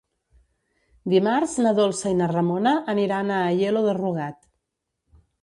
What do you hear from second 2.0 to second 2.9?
i na Ramona